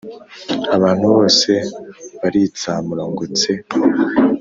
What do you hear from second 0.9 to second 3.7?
bose baritsamura ngo tse